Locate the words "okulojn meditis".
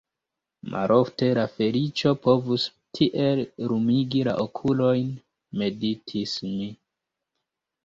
4.47-6.37